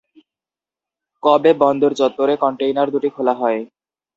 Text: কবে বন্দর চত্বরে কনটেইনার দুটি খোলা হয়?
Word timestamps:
কবে 1.23 1.51
বন্দর 1.61 1.91
চত্বরে 1.99 2.33
কনটেইনার 2.43 2.87
দুটি 2.93 3.09
খোলা 3.15 3.33
হয়? 3.33 3.59